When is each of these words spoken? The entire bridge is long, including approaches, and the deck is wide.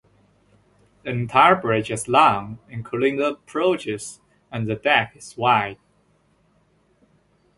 The 1.03 1.11
entire 1.11 1.55
bridge 1.55 1.91
is 1.91 2.07
long, 2.07 2.57
including 2.71 3.21
approaches, 3.21 4.19
and 4.51 4.67
the 4.67 4.73
deck 4.75 5.15
is 5.15 5.37
wide. 5.37 5.77